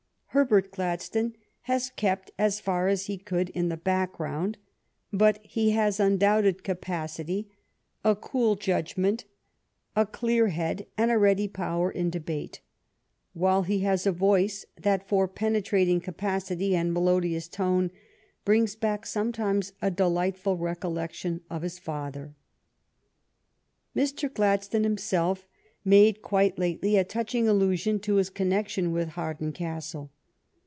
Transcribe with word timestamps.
Herbert 0.33 0.71
Gladstone 0.71 1.33
has 1.63 1.89
kept 1.89 2.31
as 2.39 2.61
far 2.61 2.87
as 2.87 3.07
he 3.07 3.17
could 3.17 3.49
in 3.49 3.67
the 3.67 3.75
background, 3.75 4.57
but 5.11 5.41
he 5.43 5.71
has 5.71 5.99
undoubted 5.99 6.63
capacity, 6.63 7.49
a 8.05 8.15
GLADSTONE'S 8.15 8.15
MARRIAGE 8.15 8.17
8i 8.25 8.31
cool 8.31 8.55
judgment, 8.55 9.25
a 9.93 10.05
clear 10.05 10.47
head, 10.47 10.87
and 10.97 11.11
a 11.11 11.17
ready 11.17 11.49
power 11.49 11.91
in 11.91 12.09
debate, 12.09 12.61
while 13.33 13.63
he 13.63 13.79
has 13.79 14.07
a 14.07 14.13
voice 14.13 14.65
that 14.77 15.05
for 15.05 15.27
penetrating 15.27 15.99
capacity 15.99 16.77
and 16.77 16.93
melodious 16.93 17.49
tone 17.49 17.91
brings 18.45 18.73
back 18.77 19.05
sometimes 19.05 19.73
a 19.81 19.91
delightful 19.91 20.55
recollection 20.55 21.41
of 21.49 21.61
his 21.61 21.77
father. 21.77 22.33
Mr. 23.93 24.33
Gladstone 24.33 24.85
himself 24.85 25.45
made 25.83 26.21
quite 26.21 26.57
lately 26.57 26.95
a 26.95 27.03
touch 27.03 27.35
ing 27.35 27.49
allusion 27.49 27.99
to 27.99 28.15
his 28.15 28.29
connection 28.29 28.93
with 28.93 29.09
Hawarden 29.09 29.51
Castle. 29.53 30.09